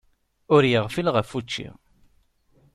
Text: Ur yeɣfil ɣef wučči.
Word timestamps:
Ur 0.55 0.63
yeɣfil 0.71 1.07
ɣef 1.15 1.29
wučči. 1.33 1.67